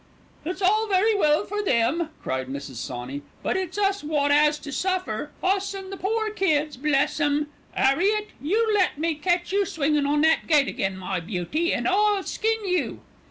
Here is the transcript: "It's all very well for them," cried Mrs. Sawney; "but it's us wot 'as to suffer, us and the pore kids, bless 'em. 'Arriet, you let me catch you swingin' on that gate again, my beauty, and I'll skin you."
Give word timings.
"It's 0.43 0.63
all 0.63 0.87
very 0.87 1.13
well 1.15 1.45
for 1.45 1.61
them," 1.61 2.09
cried 2.23 2.47
Mrs. 2.47 2.77
Sawney; 2.77 3.21
"but 3.43 3.55
it's 3.55 3.77
us 3.77 4.03
wot 4.03 4.31
'as 4.31 4.57
to 4.57 4.71
suffer, 4.71 5.29
us 5.43 5.75
and 5.75 5.91
the 5.91 5.97
pore 5.97 6.31
kids, 6.31 6.75
bless 6.75 7.19
'em. 7.19 7.49
'Arriet, 7.77 8.29
you 8.41 8.73
let 8.73 8.97
me 8.97 9.13
catch 9.13 9.53
you 9.53 9.63
swingin' 9.63 10.07
on 10.07 10.21
that 10.21 10.47
gate 10.47 10.67
again, 10.67 10.97
my 10.97 11.19
beauty, 11.19 11.71
and 11.71 11.87
I'll 11.87 12.23
skin 12.23 12.65
you." 12.65 13.01